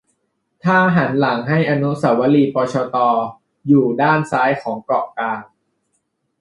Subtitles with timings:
[0.63, 2.97] ถ้าหันหลังให้อนุเสาวรีย์ปชต
[3.67, 5.41] อยู่ด้านซ้ายของเกาะกลาง